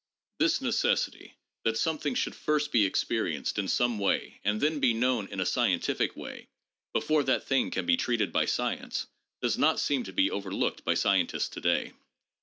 [0.39, 5.27] This necessity that something should first be experienced in some way and then be known
[5.27, 6.47] in a scientific way,
[6.91, 9.05] before that thing can be treated by science,
[9.43, 11.93] does not seem to be overlooked by scientists to day.